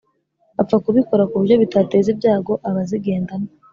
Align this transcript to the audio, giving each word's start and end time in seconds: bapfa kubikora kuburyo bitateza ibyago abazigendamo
bapfa 0.55 0.77
kubikora 0.85 1.23
kuburyo 1.29 1.55
bitateza 1.63 2.07
ibyago 2.13 2.53
abazigendamo 2.69 3.47